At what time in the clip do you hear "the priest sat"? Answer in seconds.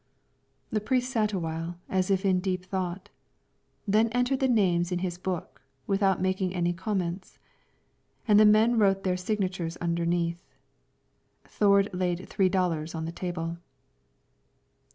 0.71-1.31